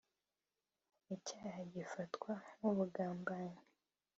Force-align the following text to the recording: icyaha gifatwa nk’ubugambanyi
icyaha 1.15 1.61
gifatwa 1.73 2.31
nk’ubugambanyi 2.57 3.61